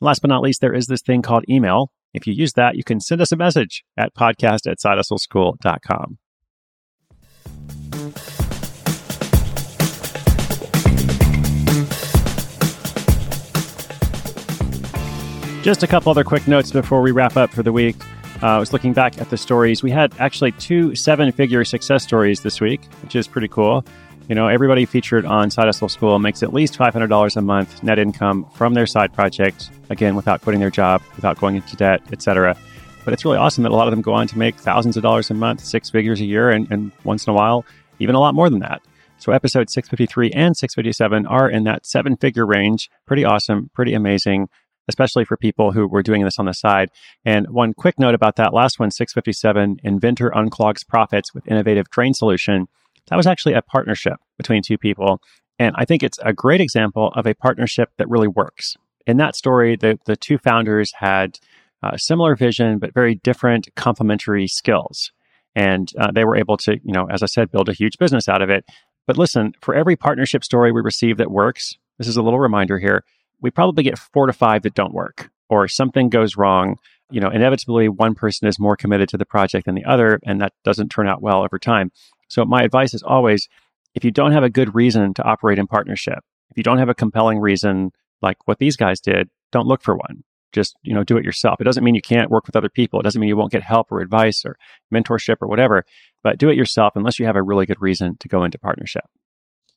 Last 0.00 0.22
but 0.22 0.28
not 0.28 0.42
least, 0.42 0.62
there 0.62 0.74
is 0.74 0.86
this 0.86 1.02
thing 1.02 1.20
called 1.20 1.44
email. 1.48 1.92
If 2.14 2.26
you 2.26 2.32
use 2.32 2.54
that, 2.54 2.76
you 2.76 2.84
can 2.84 3.00
send 3.00 3.20
us 3.20 3.32
a 3.32 3.36
message 3.36 3.84
at 3.96 4.14
podcast 4.14 4.70
at 4.70 4.78
sidehustleschool.com. 4.78 6.18
Just 15.62 15.84
a 15.84 15.86
couple 15.86 16.10
other 16.10 16.24
quick 16.24 16.48
notes 16.48 16.72
before 16.72 17.02
we 17.02 17.12
wrap 17.12 17.36
up 17.36 17.52
for 17.52 17.62
the 17.62 17.70
week. 17.70 17.94
Uh, 18.42 18.46
I 18.46 18.58
was 18.58 18.72
looking 18.72 18.92
back 18.92 19.20
at 19.20 19.30
the 19.30 19.36
stories. 19.36 19.80
We 19.80 19.92
had 19.92 20.12
actually 20.18 20.50
two 20.50 20.96
seven 20.96 21.30
figure 21.30 21.64
success 21.64 22.02
stories 22.02 22.40
this 22.40 22.60
week, 22.60 22.84
which 23.00 23.14
is 23.14 23.28
pretty 23.28 23.46
cool. 23.46 23.84
You 24.28 24.34
know, 24.34 24.48
everybody 24.48 24.86
featured 24.86 25.24
on 25.24 25.52
Side 25.52 25.66
Hustle 25.66 25.88
School 25.88 26.18
makes 26.18 26.42
at 26.42 26.52
least 26.52 26.76
$500 26.76 27.36
a 27.36 27.42
month 27.42 27.80
net 27.84 28.00
income 28.00 28.44
from 28.54 28.74
their 28.74 28.86
side 28.86 29.12
project, 29.12 29.70
again, 29.88 30.16
without 30.16 30.42
quitting 30.42 30.58
their 30.58 30.70
job, 30.70 31.00
without 31.14 31.38
going 31.38 31.54
into 31.54 31.76
debt, 31.76 32.02
etc. 32.10 32.56
But 33.04 33.14
it's 33.14 33.24
really 33.24 33.38
awesome 33.38 33.62
that 33.62 33.70
a 33.70 33.76
lot 33.76 33.86
of 33.86 33.92
them 33.92 34.02
go 34.02 34.14
on 34.14 34.26
to 34.26 34.38
make 34.38 34.56
thousands 34.56 34.96
of 34.96 35.04
dollars 35.04 35.30
a 35.30 35.34
month, 35.34 35.60
six 35.60 35.90
figures 35.90 36.20
a 36.20 36.24
year, 36.24 36.50
and, 36.50 36.68
and 36.72 36.90
once 37.04 37.24
in 37.28 37.30
a 37.30 37.34
while, 37.34 37.64
even 38.00 38.16
a 38.16 38.20
lot 38.20 38.34
more 38.34 38.50
than 38.50 38.58
that. 38.58 38.82
So 39.18 39.30
episode 39.30 39.70
653 39.70 40.32
and 40.32 40.56
657 40.56 41.24
are 41.26 41.48
in 41.48 41.62
that 41.64 41.86
seven 41.86 42.16
figure 42.16 42.44
range. 42.44 42.90
Pretty 43.06 43.24
awesome, 43.24 43.70
pretty 43.72 43.94
amazing 43.94 44.48
especially 44.88 45.24
for 45.24 45.36
people 45.36 45.72
who 45.72 45.86
were 45.86 46.02
doing 46.02 46.24
this 46.24 46.38
on 46.38 46.46
the 46.46 46.52
side. 46.52 46.90
And 47.24 47.46
one 47.48 47.72
quick 47.74 47.98
note 47.98 48.14
about 48.14 48.36
that 48.36 48.54
last 48.54 48.78
one, 48.78 48.90
657, 48.90 49.78
Inventor 49.82 50.30
Unclogs 50.34 50.86
Profits 50.86 51.34
with 51.34 51.46
Innovative 51.48 51.88
Drain 51.90 52.14
Solution. 52.14 52.66
That 53.08 53.16
was 53.16 53.26
actually 53.26 53.54
a 53.54 53.62
partnership 53.62 54.16
between 54.36 54.62
two 54.62 54.78
people. 54.78 55.20
And 55.58 55.74
I 55.76 55.84
think 55.84 56.02
it's 56.02 56.18
a 56.22 56.32
great 56.32 56.60
example 56.60 57.12
of 57.14 57.26
a 57.26 57.34
partnership 57.34 57.90
that 57.98 58.08
really 58.08 58.28
works. 58.28 58.76
In 59.06 59.16
that 59.18 59.36
story, 59.36 59.76
the, 59.76 59.98
the 60.06 60.16
two 60.16 60.38
founders 60.38 60.92
had 60.96 61.38
a 61.82 61.98
similar 61.98 62.36
vision, 62.36 62.78
but 62.78 62.94
very 62.94 63.16
different 63.16 63.68
complementary 63.74 64.46
skills. 64.46 65.10
And 65.54 65.90
uh, 65.98 66.12
they 66.12 66.24
were 66.24 66.36
able 66.36 66.56
to, 66.58 66.78
you 66.82 66.92
know, 66.92 67.06
as 67.10 67.22
I 67.22 67.26
said, 67.26 67.50
build 67.50 67.68
a 67.68 67.74
huge 67.74 67.98
business 67.98 68.28
out 68.28 68.42
of 68.42 68.50
it. 68.50 68.64
But 69.06 69.18
listen, 69.18 69.52
for 69.60 69.74
every 69.74 69.96
partnership 69.96 70.44
story 70.44 70.72
we 70.72 70.80
receive 70.80 71.18
that 71.18 71.30
works, 71.30 71.74
this 71.98 72.08
is 72.08 72.16
a 72.16 72.22
little 72.22 72.40
reminder 72.40 72.78
here 72.78 73.04
we 73.42 73.50
probably 73.50 73.84
get 73.84 73.98
four 73.98 74.26
to 74.26 74.32
five 74.32 74.62
that 74.62 74.74
don't 74.74 74.94
work 74.94 75.30
or 75.50 75.68
something 75.68 76.08
goes 76.08 76.36
wrong. 76.36 76.76
You 77.10 77.20
know, 77.20 77.28
inevitably 77.28 77.90
one 77.90 78.14
person 78.14 78.48
is 78.48 78.58
more 78.58 78.76
committed 78.76 79.10
to 79.10 79.18
the 79.18 79.26
project 79.26 79.66
than 79.66 79.74
the 79.74 79.84
other, 79.84 80.18
and 80.24 80.40
that 80.40 80.54
doesn't 80.64 80.88
turn 80.88 81.06
out 81.06 81.20
well 81.20 81.42
over 81.42 81.58
time. 81.58 81.90
So 82.28 82.46
my 82.46 82.62
advice 82.62 82.94
is 82.94 83.02
always, 83.02 83.48
if 83.94 84.04
you 84.04 84.10
don't 84.10 84.32
have 84.32 84.44
a 84.44 84.48
good 84.48 84.74
reason 84.74 85.12
to 85.14 85.22
operate 85.22 85.58
in 85.58 85.66
partnership, 85.66 86.20
if 86.50 86.56
you 86.56 86.62
don't 86.62 86.78
have 86.78 86.88
a 86.88 86.94
compelling 86.94 87.38
reason 87.38 87.90
like 88.22 88.38
what 88.46 88.58
these 88.58 88.76
guys 88.76 89.00
did, 89.00 89.28
don't 89.50 89.66
look 89.66 89.82
for 89.82 89.94
one. 89.94 90.22
Just, 90.52 90.76
you 90.82 90.94
know, 90.94 91.02
do 91.02 91.16
it 91.16 91.24
yourself. 91.24 91.60
It 91.60 91.64
doesn't 91.64 91.82
mean 91.82 91.94
you 91.94 92.02
can't 92.02 92.30
work 92.30 92.46
with 92.46 92.56
other 92.56 92.68
people. 92.68 93.00
It 93.00 93.02
doesn't 93.02 93.20
mean 93.20 93.28
you 93.28 93.36
won't 93.36 93.52
get 93.52 93.62
help 93.62 93.90
or 93.90 94.00
advice 94.00 94.44
or 94.44 94.56
mentorship 94.94 95.36
or 95.40 95.48
whatever, 95.48 95.84
but 96.22 96.38
do 96.38 96.48
it 96.48 96.56
yourself 96.56 96.92
unless 96.94 97.18
you 97.18 97.26
have 97.26 97.36
a 97.36 97.42
really 97.42 97.66
good 97.66 97.80
reason 97.80 98.16
to 98.20 98.28
go 98.28 98.44
into 98.44 98.58
partnership. 98.58 99.04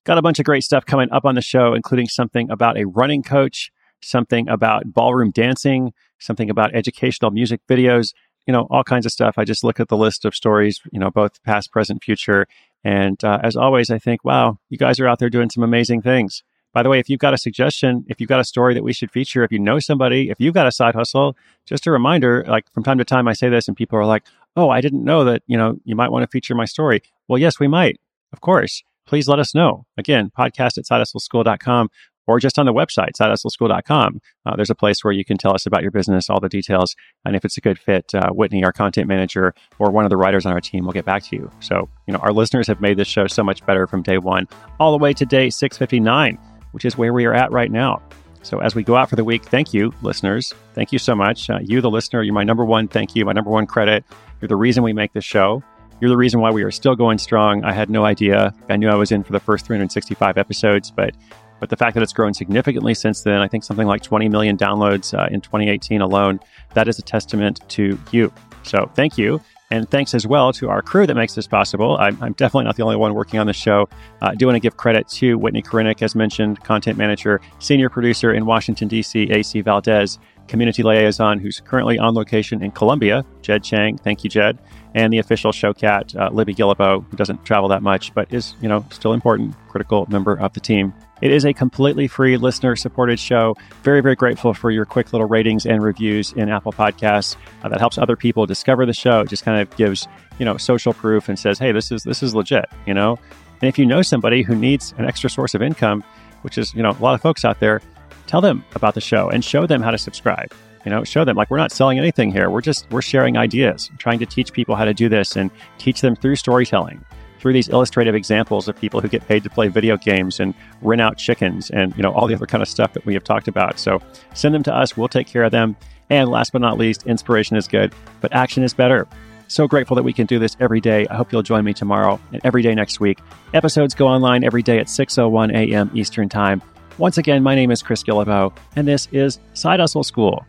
Got 0.06 0.20
a 0.20 0.22
bunch 0.22 0.38
of 0.38 0.46
great 0.46 0.64
stuff 0.64 0.86
coming 0.86 1.12
up 1.12 1.26
on 1.26 1.34
the 1.34 1.42
show, 1.42 1.74
including 1.74 2.08
something 2.08 2.52
about 2.52 2.78
a 2.78 2.86
running 2.86 3.24
coach, 3.24 3.72
something 4.02 4.48
about 4.48 4.94
ballroom 4.94 5.32
dancing, 5.32 5.94
something 6.20 6.48
about 6.48 6.76
educational 6.76 7.32
music 7.32 7.62
videos, 7.68 8.14
you 8.46 8.54
know, 8.54 8.68
all 8.70 8.84
kinds 8.84 9.08
of 9.08 9.12
stuff. 9.12 9.34
I 9.40 9.46
just 9.46 9.64
look 9.64 9.80
at 9.80 9.88
the 9.88 9.98
list 9.98 10.24
of 10.24 10.36
stories, 10.36 10.80
you 10.92 11.00
know, 11.00 11.10
both 11.10 11.42
past, 11.42 11.72
present, 11.72 12.04
future. 12.04 12.46
And 12.84 13.22
uh, 13.24 13.40
as 13.42 13.56
always, 13.56 13.90
I 13.90 13.98
think, 13.98 14.24
wow, 14.24 14.60
you 14.70 14.78
guys 14.78 15.00
are 15.00 15.08
out 15.08 15.18
there 15.18 15.32
doing 15.32 15.50
some 15.50 15.64
amazing 15.64 16.04
things. 16.04 16.44
By 16.72 16.84
the 16.84 16.90
way, 16.90 17.00
if 17.00 17.10
you've 17.10 17.20
got 17.20 17.34
a 17.34 17.38
suggestion, 17.40 18.06
if 18.08 18.22
you've 18.22 18.30
got 18.30 18.40
a 18.40 18.44
story 18.44 18.76
that 18.76 18.84
we 18.84 18.94
should 18.94 19.10
feature, 19.10 19.44
if 19.44 19.52
you 19.52 19.58
know 19.58 19.80
somebody, 19.80 20.30
if 20.30 20.40
you've 20.40 20.54
got 20.54 20.68
a 20.68 20.72
side 20.72 20.94
hustle, 20.94 21.36
just 21.66 21.88
a 21.88 21.92
reminder, 21.92 22.46
like 22.48 22.72
from 22.74 22.84
time 22.84 23.00
to 23.00 23.06
time 23.06 23.28
I 23.28 23.34
say 23.34 23.50
this 23.50 23.68
and 23.68 23.76
people 23.76 23.98
are 23.98 24.06
like, 24.06 24.24
oh, 24.56 24.70
I 24.70 24.82
didn't 24.82 25.04
know 25.04 25.24
that, 25.24 25.42
you 25.48 25.58
know, 25.58 25.78
you 25.84 25.96
might 25.96 26.12
want 26.12 26.22
to 26.22 26.28
feature 26.28 26.54
my 26.54 26.66
story. 26.66 27.02
Well, 27.28 27.40
yes, 27.40 27.60
we 27.60 27.68
might, 27.68 28.00
of 28.32 28.42
course 28.42 28.84
please 29.06 29.28
let 29.28 29.40
us 29.40 29.54
know. 29.54 29.86
Again, 29.98 30.32
podcast 30.38 30.78
at 30.78 30.86
sidehustleschool.com 30.86 31.90
or 32.28 32.40
just 32.40 32.58
on 32.58 32.66
the 32.66 32.74
website, 32.74 33.12
sidehustleschool.com. 33.20 34.20
Uh, 34.46 34.56
there's 34.56 34.70
a 34.70 34.76
place 34.76 35.04
where 35.04 35.14
you 35.14 35.24
can 35.24 35.38
tell 35.38 35.54
us 35.54 35.66
about 35.66 35.82
your 35.82 35.92
business, 35.92 36.30
all 36.30 36.40
the 36.40 36.50
details. 36.50 36.96
And 37.24 37.36
if 37.36 37.46
it's 37.46 37.58
a 37.58 37.62
good 37.62 37.78
fit, 37.78 38.14
uh, 38.14 38.30
Whitney, 38.32 38.64
our 38.64 38.72
content 38.72 39.08
manager, 39.08 39.54
or 39.80 39.92
one 39.92 40.06
of 40.06 40.10
the 40.10 40.18
writers 40.18 40.46
on 40.46 40.54
our 40.54 40.62
team 40.62 40.86
will 40.86 40.94
get 40.94 41.06
back 41.06 41.24
to 41.24 41.36
you. 41.36 41.52
So, 41.60 41.88
you 42.08 42.14
know, 42.14 42.20
our 42.20 42.34
listeners 42.34 42.68
have 42.68 42.82
made 42.82 42.98
this 42.98 43.08
show 43.08 43.28
so 43.28 43.44
much 43.44 43.66
better 43.66 43.88
from 43.88 44.02
day 44.02 44.18
one 44.18 44.48
all 44.80 44.92
the 44.92 44.98
way 44.98 45.14
to 45.14 45.26
day 45.26 45.50
659, 45.50 46.38
which 46.72 46.86
is 46.86 46.98
where 46.98 47.14
we 47.14 47.26
are 47.26 47.34
at 47.34 47.52
right 47.52 47.72
now. 47.72 48.02
So, 48.42 48.60
as 48.60 48.76
we 48.76 48.84
go 48.84 48.96
out 48.96 49.10
for 49.10 49.16
the 49.16 49.24
week, 49.24 49.44
thank 49.46 49.74
you, 49.74 49.92
listeners. 50.04 50.54
Thank 50.76 50.92
you 50.92 51.00
so 51.00 51.16
much. 51.16 51.50
Uh, 51.50 51.60
you, 51.64 51.82
the 51.82 51.90
listener, 51.90 52.22
you're 52.22 52.34
my 52.34 52.44
number 52.44 52.64
one 52.64 52.88
thank 52.88 53.16
you, 53.16 53.26
my 53.26 53.34
number 53.34 53.50
one 53.50 53.66
credit. 53.66 54.04
You're 54.40 54.50
the 54.50 54.56
reason 54.56 54.84
we 54.84 54.94
make 54.94 55.14
this 55.14 55.26
show. 55.26 55.64
You're 56.00 56.10
the 56.10 56.18
reason 56.18 56.42
why 56.42 56.52
we 56.52 56.64
are 56.64 56.72
still 56.72 56.96
going 56.96 57.18
strong. 57.18 57.64
I 57.64 57.72
had 57.72 57.90
no 57.90 58.06
idea. 58.06 58.54
I 58.70 58.76
knew 58.76 58.90
I 58.90 58.96
was 58.96 59.12
in 59.12 59.24
for 59.24 59.32
the 59.32 59.40
first 59.40 59.66
365 59.66 60.38
episodes, 60.38 60.92
but 60.92 61.16
but 61.60 61.70
the 61.70 61.78
fact 61.78 61.94
that 61.96 62.04
it's 62.04 62.14
grown 62.14 62.34
significantly 62.34 62.94
since 62.94 63.22
then, 63.22 63.40
I 63.40 63.48
think 63.48 63.64
something 63.64 63.88
like 63.88 64.02
20 64.02 64.28
million 64.28 64.58
downloads 64.58 65.18
uh, 65.18 65.28
in 65.32 65.40
2018 65.40 66.02
alone, 66.02 66.40
that 66.74 66.90
is 66.90 67.00
a 67.00 67.02
testament 67.02 67.62
to 67.70 67.98
you. 68.12 68.32
So 68.64 68.92
thank 68.94 69.18
you. 69.18 69.40
And 69.72 69.90
thanks 69.90 70.14
as 70.14 70.28
well 70.28 70.54
to 70.54 70.70
our 70.70 70.82
crew 70.82 71.08
that 71.08 71.16
makes 71.16 71.34
this 71.34 71.48
possible. 71.48 71.98
I'm, 71.98 72.22
I'm 72.22 72.34
definitely 72.34 72.66
not 72.66 72.76
the 72.76 72.84
only 72.84 72.98
one 72.98 73.16
working 73.16 73.40
on 73.40 73.48
the 73.48 73.54
show. 73.54 73.90
Uh, 74.22 74.28
I 74.28 74.36
do 74.36 74.46
want 74.46 74.56
to 74.56 74.60
give 74.60 74.78
credit 74.78 75.08
to 75.10 75.40
Whitney 75.40 75.64
Korinek, 75.64 76.04
as 76.04 76.14
mentioned, 76.14 76.64
content 76.64 76.98
manager, 76.98 77.42
senior 77.60 77.90
producer 77.90 78.32
in 78.32 78.46
Washington, 78.46 78.88
D.C., 78.88 79.32
AC 79.32 79.62
Valdez, 79.62 80.20
community 80.48 80.84
liaison 80.84 81.40
who's 81.40 81.60
currently 81.60 81.98
on 81.98 82.14
location 82.14 82.64
in 82.64 82.72
Colombia, 82.72 83.26
Jed 83.42 83.64
Chang. 83.64 83.98
Thank 83.98 84.24
you, 84.24 84.30
Jed. 84.30 84.60
And 84.94 85.12
the 85.12 85.18
official 85.18 85.52
show 85.52 85.74
cat, 85.74 86.16
uh, 86.16 86.30
Libby 86.32 86.56
Guillebeau, 86.56 87.06
who 87.10 87.18
doesn't 87.18 87.44
travel 87.44 87.68
that 87.70 87.82
much, 87.82 88.14
but 88.14 88.32
is, 88.34 88.56
you 88.62 88.70
know, 88.70 88.86
still 88.92 89.14
important, 89.14 89.54
critical 89.68 90.06
member 90.10 90.40
of 90.40 90.54
the 90.54 90.60
team. 90.60 90.94
It 91.22 91.32
is 91.32 91.46
a 91.46 91.54
completely 91.54 92.08
free 92.08 92.38
listener 92.38 92.76
supported 92.76 93.20
show. 93.20 93.56
Very, 93.84 94.02
very 94.02 94.16
grateful 94.16 94.54
for 94.54 94.72
your 94.72 94.86
quick 94.86 95.14
little 95.14 95.28
ratings 95.28 95.66
and 95.66 95.82
reviews 95.82 96.34
in 96.34 96.50
Apple 96.50 96.72
Podcasts. 96.74 97.36
Uh, 97.64 97.70
that 97.70 97.80
helps 97.80 97.98
other 97.98 98.16
people 98.16 98.46
discover 98.46 98.86
the 98.86 98.94
show. 98.94 99.22
It 99.22 99.30
just 99.30 99.44
kind 99.44 99.62
of 99.62 99.76
gives, 99.78 100.08
you 100.40 100.46
know, 100.46 100.58
social 100.58 100.94
proof 100.94 101.30
and 101.30 101.40
says, 101.40 101.58
hey, 101.58 101.72
this 101.72 101.92
is 101.92 102.04
this 102.04 102.22
is 102.22 102.36
legit, 102.36 102.66
you 102.86 102.94
know? 102.94 103.18
And 103.62 103.70
if 103.70 103.80
you 103.80 103.86
know 103.86 104.02
somebody 104.02 104.44
who 104.44 104.56
needs 104.56 104.94
an 104.98 105.06
extra 105.06 105.30
source 105.30 105.54
of 105.54 105.62
income, 105.62 106.04
which 106.42 106.58
is, 106.58 106.74
you 106.74 106.84
know, 106.84 106.92
a 106.92 107.02
lot 107.02 107.16
of 107.16 107.22
folks 107.22 107.46
out 107.46 107.60
there, 107.60 107.82
tell 108.28 108.42
them 108.42 108.64
about 108.76 108.94
the 108.94 109.02
show 109.02 109.30
and 109.30 109.44
show 109.44 109.66
them 109.66 109.82
how 109.82 109.92
to 109.92 109.98
subscribe. 109.98 110.54
You 110.86 110.92
know, 110.92 111.04
show 111.04 111.26
them 111.26 111.36
like 111.36 111.50
we're 111.50 111.58
not 111.58 111.72
selling 111.72 111.98
anything 111.98 112.32
here. 112.32 112.50
We're 112.50 112.62
just 112.62 112.90
we're 112.92 113.02
sharing 113.02 113.38
ideas, 113.38 113.90
trying 113.98 114.20
to 114.20 114.26
teach 114.26 114.54
people 114.54 114.76
how 114.76 114.86
to 114.86 114.94
do 114.94 115.10
this 115.10 115.36
and 115.36 115.50
teach 115.80 116.02
them 116.02 116.16
through 116.16 116.36
storytelling, 116.36 117.04
through 117.40 117.54
these 117.54 117.70
illustrative 117.70 118.14
examples 118.14 118.68
of 118.68 118.76
people 118.76 119.02
who 119.02 119.08
get 119.08 119.28
paid 119.28 119.44
to 119.44 119.50
play 119.50 119.68
video 119.68 119.98
games 119.98 120.40
and 120.40 120.54
rent 120.82 121.02
out 121.02 121.18
chickens 121.18 121.72
and 121.72 121.96
you 121.98 122.04
know 122.04 122.14
all 122.14 122.28
the 122.28 122.36
other 122.36 122.46
kind 122.46 122.62
of 122.62 122.70
stuff 122.70 122.94
that 122.94 123.06
we 123.06 123.16
have 123.16 123.24
talked 123.24 123.48
about. 123.48 123.80
So 123.80 124.00
send 124.36 124.54
them 124.54 124.64
to 124.64 124.74
us. 124.76 124.96
We'll 124.96 125.08
take 125.08 125.28
care 125.28 125.44
of 125.44 125.52
them. 125.52 125.76
And 126.12 126.30
last 126.30 126.52
but 126.52 126.62
not 126.62 126.78
least, 126.78 127.08
inspiration 127.08 127.58
is 127.58 127.68
good, 127.68 127.94
but 128.22 128.32
action 128.32 128.64
is 128.64 128.76
better. 128.76 129.08
So 129.48 129.68
grateful 129.68 129.96
that 129.96 130.04
we 130.04 130.14
can 130.14 130.26
do 130.26 130.40
this 130.40 130.56
every 130.60 130.82
day. 130.82 131.08
I 131.10 131.16
hope 131.16 131.32
you'll 131.32 131.44
join 131.44 131.64
me 131.64 131.74
tomorrow 131.74 132.20
and 132.32 132.42
every 132.44 132.62
day 132.62 132.74
next 132.76 133.00
week. 133.00 133.20
Episodes 133.54 133.94
go 133.96 134.08
online 134.08 134.44
every 134.44 134.64
day 134.64 134.80
at 134.80 134.88
6:01 134.88 135.52
a.m. 135.52 135.90
Eastern 135.94 136.30
Time. 136.30 136.62
Once 136.98 137.18
again, 137.18 137.44
my 137.44 137.56
name 137.56 137.72
is 137.72 137.84
Chris 137.84 138.04
Guillebeau, 138.04 138.54
and 138.78 138.88
this 138.88 139.10
is 139.12 139.40
Side 139.54 139.82
Hustle 139.82 140.04
School. 140.04 140.46